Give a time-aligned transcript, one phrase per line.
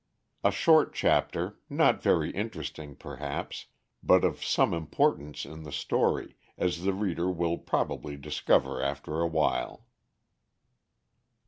[0.43, 3.67] _A Short Chapter, not very interesting, perhaps,
[4.01, 9.85] but of some Importance in the Story, as the Reader will probably discover after awhile.